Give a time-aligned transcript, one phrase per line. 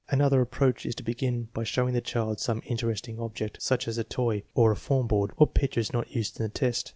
[0.09, 4.03] Another approach is to begin by showing the child some interesting object, such as a
[4.03, 6.89] toy, or a form board, or pictures not used in the test.